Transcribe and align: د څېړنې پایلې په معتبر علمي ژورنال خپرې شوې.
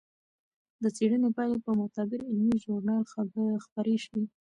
د 0.83 0.85
څېړنې 0.95 1.29
پایلې 1.35 1.59
په 1.65 1.71
معتبر 1.79 2.19
علمي 2.29 2.55
ژورنال 2.63 3.03
خپرې 3.65 3.95
شوې. 4.05 4.23